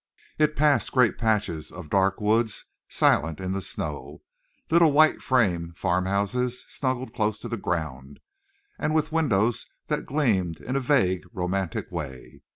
It 0.39 0.55
passed 0.55 0.91
great 0.93 1.19
patches 1.19 1.69
of 1.71 1.91
dark 1.91 2.19
woods 2.19 2.65
silent 2.89 3.39
in 3.39 3.51
the 3.51 3.61
snow, 3.61 4.23
little 4.71 4.91
white 4.91 5.21
frame 5.21 5.73
farmhouses 5.77 6.65
snuggled 6.67 7.13
close 7.13 7.37
to 7.37 7.47
the 7.47 7.55
ground, 7.55 8.19
and 8.79 8.95
with 8.95 9.11
windows 9.11 9.67
that 9.89 10.07
gleamed 10.07 10.59
in 10.59 10.75
a 10.75 10.79
vague 10.79 11.25
romantic 11.33 11.91
way. 11.91 12.41